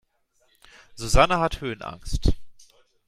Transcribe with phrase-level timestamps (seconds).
[0.95, 2.33] Susanne hat Höhenangst.